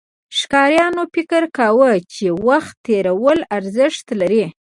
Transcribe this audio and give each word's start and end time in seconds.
ښکاریانو 0.37 1.03
فکر 1.13 1.43
کاوه، 1.57 1.91
چې 2.13 2.25
وخت 2.47 2.73
تېرول 2.87 3.39
ارزښت 3.57 4.05
لري. 4.19 4.45